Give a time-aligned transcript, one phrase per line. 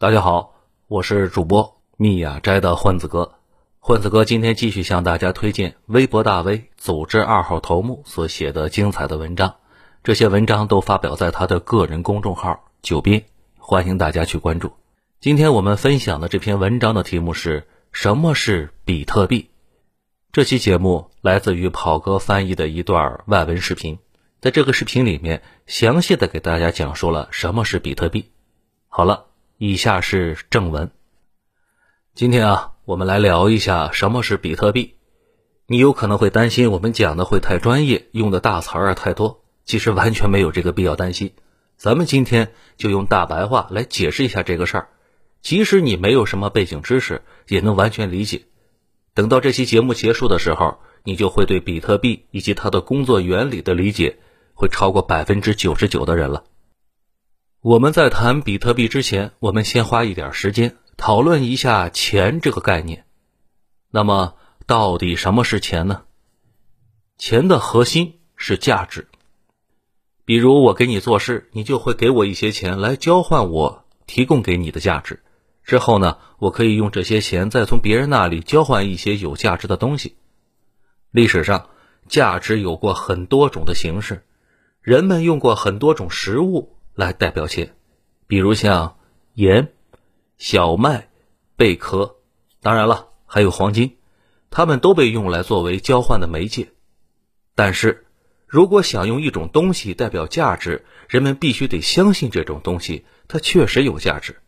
[0.00, 0.54] 大家好，
[0.86, 3.32] 我是主播密雅斋的混子哥。
[3.80, 9.56] 混子哥今天继续向大家推荐微博大 V 组织二号头目所写的精彩的文章，
[10.04, 13.24] 这些文章都发表在他的个人公众号“九斌”，
[13.58, 14.70] 欢迎大家去关注。
[15.18, 19.50] 今天我们分享的这篇文章的题目是什么是比特币？
[20.30, 23.98] 这期节目来自于跑哥翻译的一段外文视频，
[24.40, 28.30] 在这个视频里面详细的给大家讲述了什么是比特币。
[28.86, 29.24] 好了。
[29.60, 30.92] 以下是正文。
[32.14, 34.94] 今天啊，我们来聊一下什么是比特币。
[35.66, 39.42] 你有可能会担心我们讲的会太专业，用的大词儿太多。
[39.64, 41.32] 其实完全没有这个必要担心。
[41.76, 44.88] 咱们今天就用大白话来解释一下这个事儿。
[45.42, 48.42] 即使你没有什么背景知识，也能完全理解。
[49.12, 54.18] 等到这期节目结束的时候，你就会对比特币以及它的工作原理的理解，
[54.54, 56.44] 会超过百分之九十九的人了。
[57.60, 63.04] 我们在谈比特币之前，我们先花一点时间讨论一下钱这个概念。
[63.90, 66.02] 那么，到底什么是钱呢？
[67.16, 69.08] 钱的核心是价值。
[70.24, 75.24] 比如我给你做事，你就会给我一些钱来交换我提供给你的价值。
[75.64, 80.16] 之后呢，我可以用这些钱再从别人那里交换一些有价值的东西。
[81.10, 81.70] 历史上，
[82.06, 84.24] 价值有过很多种的形式，
[84.80, 86.77] 人们用过很多种食物。
[86.98, 87.76] 来代表钱，
[88.26, 88.96] 比如像
[89.34, 89.72] 盐、
[90.36, 91.08] 小麦、
[91.54, 92.16] 贝壳，
[92.60, 93.98] 当然了，还有黄金，
[94.50, 96.72] 它们都被用来作为交换的媒介。
[97.54, 98.04] 但是，
[98.48, 104.40] 如果想用一种东西代表价值，人们必须得相信这种东西它确实有价值，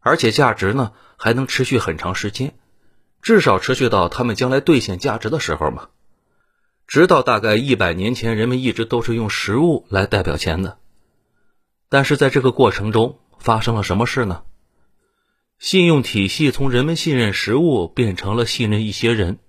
[0.00, 2.54] 而且价值呢还能持续很长时间，
[3.20, 5.90] 至少持续到他们将来兑现价值的时候嘛。
[6.86, 10.78] 直到大概一百年前，人们一直都是用实物来代表钱的。
[11.92, 14.44] 但是在这个过程中发生了什么事呢？
[15.58, 19.40] 信用体系从人们信任实物变成了信任一些人，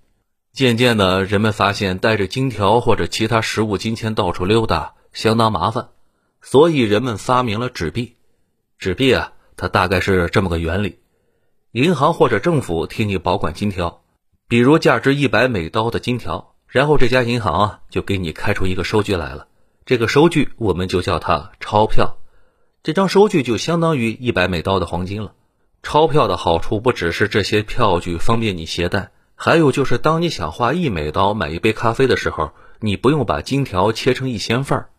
[0.52, 5.88] 渐渐的，人们发现带着金条或者其他实物金钱到处溜达相当麻烦，
[6.42, 8.16] 所以人们发明了纸币。
[8.78, 10.98] 纸币啊，它大概是这么个原理：
[11.72, 14.02] 银行或者政府替你保管金条，
[14.48, 19.48] 比如价值一百美刀的金条，然后这家银行啊就给你开出一个收据来了，
[19.86, 22.18] 这个收据我们就叫它钞票。
[22.84, 25.32] 这张收据就相当于一百美刀的黄金了。
[25.82, 34.90] 钞票的好处不只是这些票据方便你携带，还有就是当你想花一美刀买一杯咖啡的时候，你不用把金条切成一千份儿。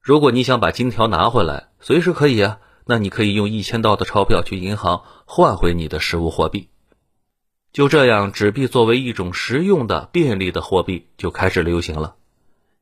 [0.00, 2.60] 如果你想把金条拿回来，随时可以啊。
[2.86, 6.70] 那你可以用一千刀的钞票去银行换回你的实物货币。
[7.74, 12.14] 就这样，纸币作为一种实用的、便利的货币就开始流行了。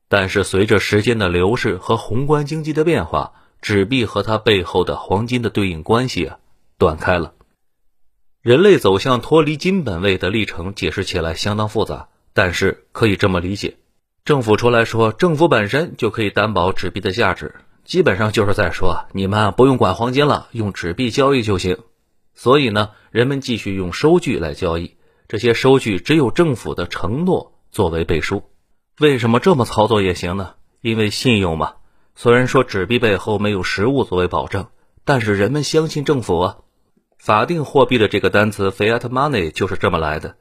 [0.07, 3.33] 但是随着时间的流逝和宏观经济的变化，
[3.67, 6.39] 纸币和它背后的黄金的对应关系啊，
[6.79, 7.35] 断开了。
[8.41, 13.77] 人类走向脱离金本位的历程，解释起来相当复杂，但是可以这么理解：
[14.25, 21.77] 政府出来说，政府本身就可以担保纸币的价值，基本上就是在说，你们啊不用管黄金了，用纸币交易就行。
[22.35, 24.95] 所以呢，人们继续用收据来交易，
[25.27, 28.45] 这些收据只有政府的承诺作为背书。
[29.01, 30.55] 为什么这么操作也行呢？
[30.83, 31.75] 因为信用嘛。
[32.19, 34.69] 虽然说纸币背后没有实物作为保证，
[35.05, 36.57] 但是人们相信政府啊。
[37.19, 40.35] 法定货币的这个单词 fiat money 就是这么来的。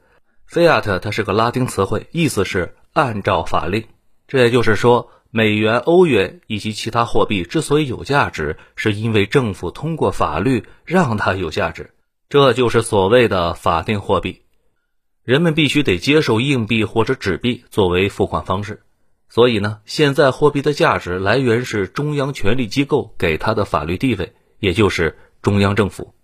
[0.50, 3.84] fiat 它是个拉丁词汇，意思是按照法令。
[4.26, 11.90] 这也就是说，美元、欧元以及其他货币之所以有价值，是因为政府通过法律让它有价值。
[12.30, 14.40] 这就是所谓的法定货币。
[15.24, 18.80] 人们必须得接受硬币或者纸币作为付款方式。
[19.28, 26.14] 所以呢，现在货币的价值来源是中央权力机构给它的法律地位，也就是中央政府。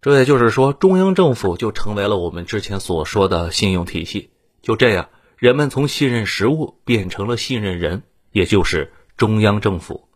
[0.00, 4.30] 这也就是说，中央政府就成为了我们之前所说的信用体系。
[4.60, 8.02] 就这样，人们从信任实物变成了信任人，
[8.32, 10.08] 也就是中央政府。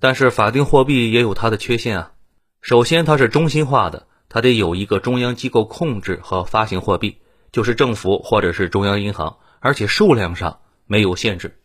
[0.00, 2.12] 但是，法定货币也有它的缺陷啊。
[2.60, 7.18] 首先，它是中心化的，它得有一个中央机构控制和发行货币，
[7.52, 11.58] 就是政府或者是中央银行，而且数量上没有限制。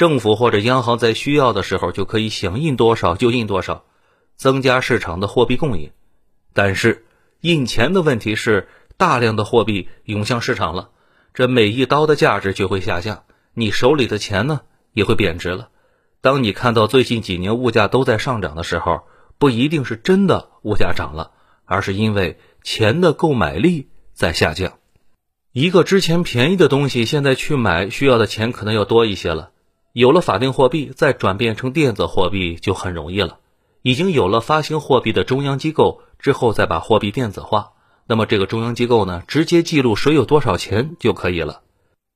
[0.00, 3.84] 政府或者央行在需要的时候就可以想印多少就印多少，
[4.34, 5.90] 增加市场的货币供应。
[6.54, 7.04] 但是
[7.42, 8.66] 印钱的问题是，
[8.96, 10.88] 大量的货币涌向市场了，
[11.34, 14.62] 这每一刀的价值就会下降，你手里的钱呢
[14.94, 15.68] 也会贬值了。
[16.22, 19.02] 当你看到最近几年物价都在上涨的时候，
[19.36, 21.32] 不一定是真的物价涨了，
[21.66, 24.78] 而是因为钱的购买力在下降。
[25.52, 29.50] 一个之前便宜的东西，现在去买需要的钱可能要多一些了。
[29.92, 33.38] 有了法定货币，再转变成电子货币就很容易了。
[33.82, 37.72] 已经有了发行货币的中央机构，之后再把货币电子化，
[38.06, 41.62] 那么这个中央机构呢，直接记录谁有多少钱就可以了。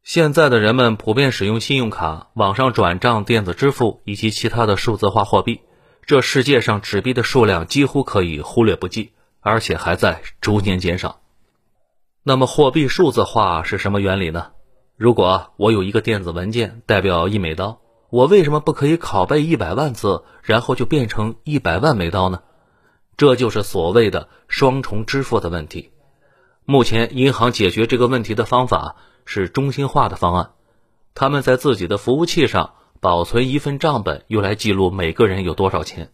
[0.02, 5.62] 现在的人们普遍使用信用卡、网上转账、电子支付以及其他的数字化货币，
[6.04, 11.20] 这世界上纸币的数量几乎可以忽略不计，而且还在逐年减少。
[12.22, 14.50] 那么货币数字化是什么原理呢？
[14.96, 17.80] 如果我有一个电子文件代表一美刀，
[18.10, 22.42] 我为什么不可以拷贝一百万次，然后就变成一百万美刀呢？
[23.16, 25.90] 这就是所谓的双重支付的问题。
[26.64, 28.96] 目前银行解决这个问题的方法。
[29.26, 30.50] 是中心化的方案，
[31.14, 36.10] 他们在自己的服务器上保存一份账本，用来记录每个人有多少钱。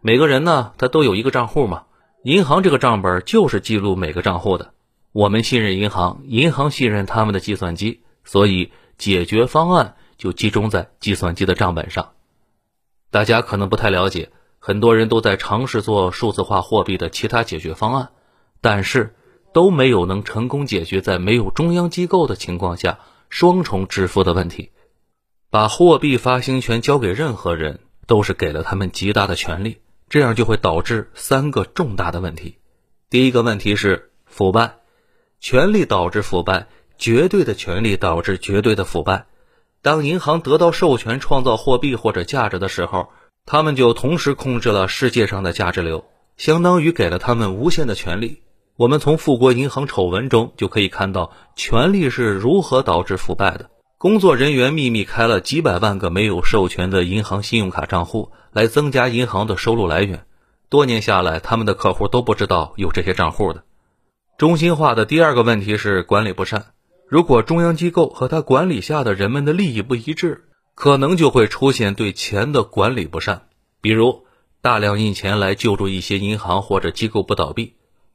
[0.00, 1.84] 每个人呢，他都有一个账户嘛。
[2.24, 4.72] 银行这个账本就是记录每个账户的。
[5.12, 8.00] 我们信任银行，银行信任他们的计算机，
[8.30, 12.12] 所以解决方案就集中在计算机的账本上。
[13.10, 14.30] 大家可能不太了解，
[14.60, 18.10] 很多人都在尝试做数字化货币的其他解决方案，
[18.60, 19.16] 但是。
[19.52, 23.00] 都没有能成功解决在没有中央机构的情况下
[23.30, 24.70] 双重支付的问题。
[25.50, 29.78] 把货币发行权交给任何人，都是给了他们极大的权利，
[30.08, 32.58] 这样就会导致三个重大的问题。
[33.08, 34.76] 第一个问题是腐败，
[35.40, 36.68] 权力导致腐败，
[37.00, 39.24] 绝对的权力导致绝对的腐败。
[39.80, 43.08] 当银行得到授权创造货币或者价值的时候，
[43.46, 46.04] 他们就同时控制了世界上的价值流，
[46.36, 48.42] 相当于给了他们无限的权利。
[48.76, 53.70] 我们从富国银行丑闻中就可以看到，权力是如何导致腐败的。
[53.96, 60.24] 工作人员秘密开了几百万个没有授权的银行信用卡账户，来增加银行的收入来源。
[60.68, 63.64] 多年下来，他们的客户都不知道有这些账户的。
[64.36, 66.66] 中心化的第二个问题是管理不善。
[67.10, 70.44] 如果中央机构和他管理下的人们的利益不一致，
[70.76, 73.48] 可能就会出现对钱的管理不善，
[73.80, 74.26] 比如
[74.62, 77.74] 大量印钱来救助一些银行或者机构不倒闭。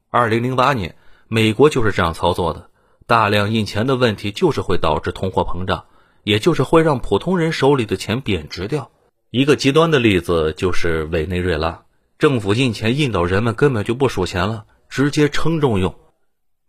[0.09, 0.95] 二零零八年，
[1.27, 2.69] 美国就是这样操作的。
[3.05, 5.83] 大量印钱的问题就是会导致通货膨胀，
[6.23, 8.91] 也就是会让普通人手里的钱贬值掉。
[9.29, 11.83] 一个极端的例子就是委内瑞拉，
[12.17, 15.93] 政府印钱印到人们根本就不数钱了，直接称重用。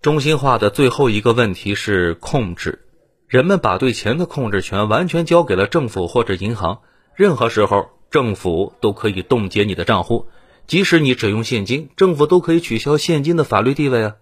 [0.06, 2.86] 中心化的最后一个问题是控制，
[3.26, 6.82] 人们把对钱的控制权完全交给了政府或者银行，
[7.16, 10.28] 任何时候政府都可以冻结你的账户。
[10.68, 14.14] 即使你只用现金，政府都可以取消现金的法律地位啊！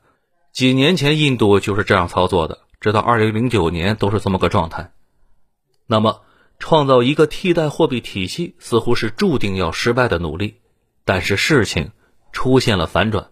[0.54, 4.94] 几年前印度就是这样操作的，直到二零零九年都是这么个状态。
[5.86, 6.22] 那么，
[6.58, 10.62] 创造一个替代货币体系似乎是注定要失败的努力。
[11.04, 11.90] 但是事情
[12.32, 13.28] 出现了反转。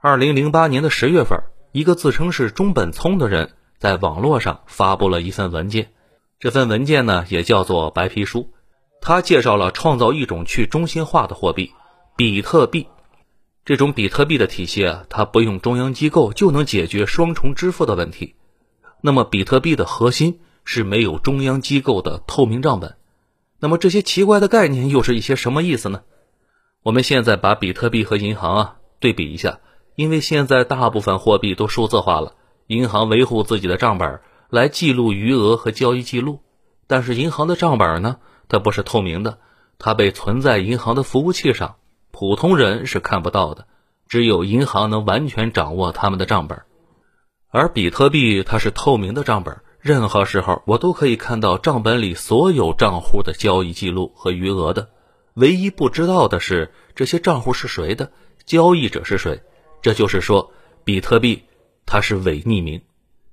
[0.00, 1.40] 二零零八年的十月份，
[1.78, 5.92] 一个自称是中本聪的人在网络上发布了一份文件，
[6.40, 8.50] 这份文件呢也叫做白皮书，
[9.00, 11.70] 他介绍了创造一种去中心化的货币。
[12.16, 12.88] 比特币
[13.64, 18.34] 这种比特币的体系啊，它不用中央机构就能解决双重支付的问题。
[19.00, 22.96] 那么，比特币的核心是没有中央机构的透明账本。
[23.60, 26.02] 那么，这些奇怪的概念又是一些什么意思呢？
[26.82, 29.60] 我们现在把比特币和银行啊对比一下，
[29.98, 32.34] 因为现在大部分货币都数字化了，
[32.68, 36.38] 银行维护自己的账本来记录余额和交易记录，
[36.86, 38.18] 但是银行的账本呢，
[38.48, 39.38] 它不是透明的，
[39.76, 41.74] 它被存在银行的服务器上。
[42.12, 43.66] 普通人是看不到的，
[44.06, 46.62] 只有银行能完全掌握他们的账本，
[47.50, 54.90] 而比特币它是透明的账本，任何时候我都可以看到账本里所有账户的交易记录和余额的。
[55.34, 58.12] 唯一不知道的是这些账户是谁的，
[58.44, 59.42] 交易者是谁。
[59.80, 60.52] 这就是说，
[60.84, 61.44] 比特币
[61.86, 62.82] 它是伪匿名，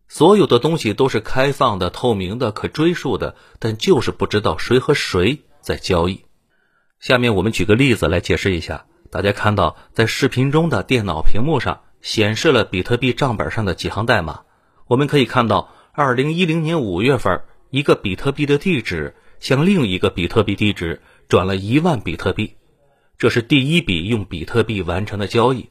[0.07, 6.25] 所有的东西都是开放的、透明的、可追溯的，但就是不知道谁和谁在交易。
[6.99, 8.85] 下面我们举个例子来解释一下。
[9.11, 14.41] 大家看到，在视频中的电脑屏幕上显示了比特币账本上的几行代码。
[14.87, 22.55] 我们可以看到，二零一零年五月份，一个比特币的地址向另一个比特币地址转了一万比特币，
[23.17, 25.69] 这是第一笔用比特币完成的交易。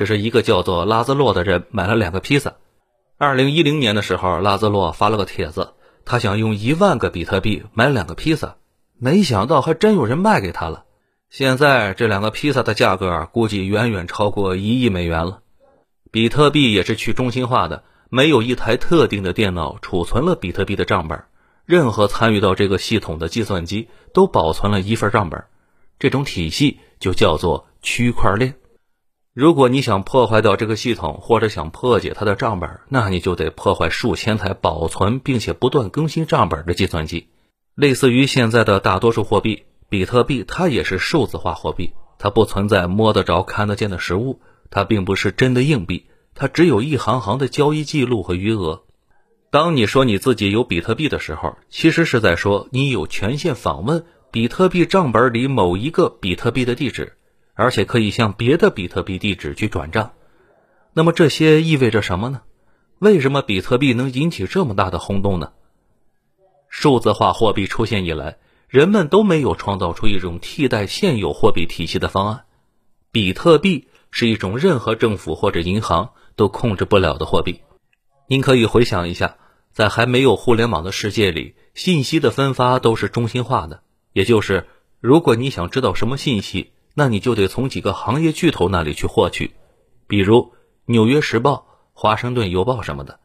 [0.00, 2.54] 这是一个叫做拉兹洛的人买了两个披萨。
[3.18, 5.74] 二零一零年的时候，拉兹洛发了个帖子，
[6.06, 8.56] 他想用一万个比特币买两个披萨。
[8.98, 10.84] 没想到还真有人卖给他了。
[11.28, 15.40] 现在这两个披萨的价格估计远远超过一亿美元了。
[16.10, 21.24] 比特币也是去中心化的，没有一台特定的电脑储存了比特币的账本，
[21.66, 25.44] 任何参与到这个系统的计算机都保存了一份账本。
[25.98, 28.54] 这种体系就叫做区块链。
[29.32, 37.28] 如果你想破坏掉这个系统，或者想破解它的账本，那你就得破坏数千台保存并且不断更新账本的计算机。
[37.76, 48.82] 类似于现在的大多数货币，比特币它也是数字化货币，它不存在摸得着、看得见的实物，它并不是真的硬币，它只有一行行的交易记录和余额。
[49.52, 57.16] 当你说你自己有比特币的时候，其实是在说你有权限访问比特币账本里某一个比特币的地址，
[57.60, 60.12] 而且可以向别的比特币地址去转账。
[60.94, 62.40] 那么这些意味着什么呢？
[63.00, 65.52] 为什么比特币能引起这么大的轰动呢？
[66.70, 72.44] 数字化货币出现以来，人们都没有创造出一种替代现有货币体系的方案。
[73.12, 77.60] 比特币是一种任何政府或者银行都控制不了的货币。
[78.26, 79.36] 您可以回想一下，
[79.70, 83.82] 在还没有互联网的世界里，信息的分发都是中心化的。
[84.14, 84.66] 也就是，
[84.98, 89.52] 如果你想知道什么信息，那你就得从几个行业巨头那里去获取，
[90.06, 90.38] 比如
[90.86, 91.52] 《纽约时报》
[91.92, 93.20] 《华盛顿邮报》什么的。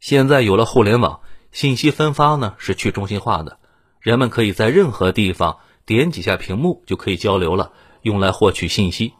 [0.00, 1.20] 现在有了互联网，
[1.52, 3.58] 信息分发呢是去中心化的，
[4.00, 9.14] 人们可以在任何地方点几下屏幕就可以交流了，用来获取信息。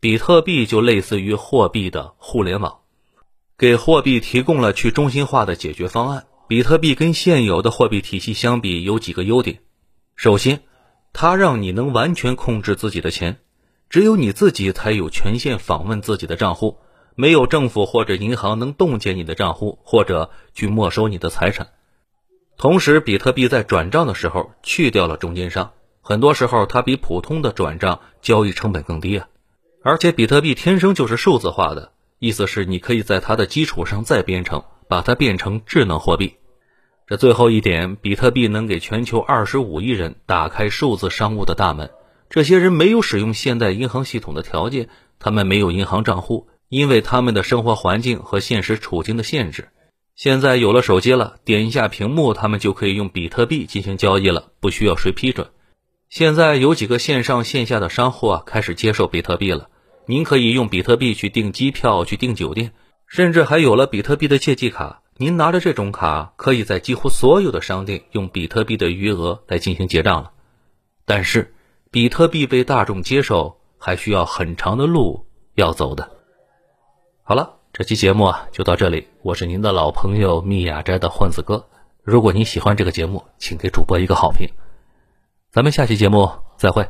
[0.00, 2.78] 比特币就类似于货币的互联网。
[3.56, 6.26] 给货币提供了去中心化的解决方案。
[6.46, 9.60] 比特币跟现有的货币体系相比有几个优点。
[10.14, 10.60] 首先，
[11.16, 13.38] 它让你能完全控制自己的钱，
[13.88, 16.78] 只有你自己才有权限访问自己的账户，
[17.14, 21.68] 没有政府或者银行能冻结你的账户或者去没收你的财产。
[22.58, 29.28] 同时，比特币在转账的时候去掉了中间商，很多时候它比普通的转账交易成本更低啊。
[29.84, 31.92] 而且，比特币天生就是数字化的。
[32.18, 36.36] 意思是，你可以在它的基础上再编程，把它变成智能货币。
[37.06, 41.90] 这最后一点，比特币能给全球二十五亿人打开数字商务的大门。
[42.30, 49.68] 这些人没有使用现代银行系统的条件，他们没有银行账户，因为他们的生活环境和现实处境的限制。
[50.16, 55.48] 现在有了手机了，点一下屏幕，他们就可以用比特币进行交易了，不需要谁批准。
[56.08, 59.68] 现在有几个线上线下的商户啊，开始接受比特币了。
[60.06, 62.72] 您可以用比特币去订机票、去订酒店，
[63.06, 65.02] 甚至还有了比特币的借记卡。
[65.16, 70.32] 您拿着这种卡，可以在几乎所有的商店用比特币的余额来进行结账了。
[71.04, 71.54] 但是，
[71.92, 76.10] 比特币被大众接受还需要很长的路要走的。
[77.22, 79.06] 好了，这期节目啊就到这里。
[79.22, 81.64] 我是您的老朋友密雅斋的混子哥。
[82.02, 84.48] 如果您喜欢这个节目，请给主播一个好评。
[85.52, 86.84] 咱们下期节目再会。